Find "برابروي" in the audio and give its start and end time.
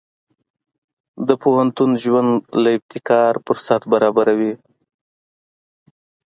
3.91-4.53